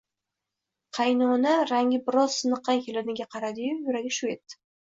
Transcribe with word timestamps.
Qaynona 0.97 1.51
rangi 1.73 2.01
biroz 2.09 2.39
siniqqan 2.39 2.83
keliniga 2.89 3.31
qaradi-yu, 3.37 3.79
yuragi 3.87 4.15
shuv 4.21 4.37
etdi 4.37 4.63